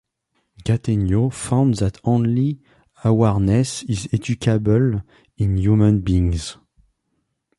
[0.65, 2.59] Gattegno found that only
[3.03, 5.03] awareness is educable
[5.37, 6.57] in human beings.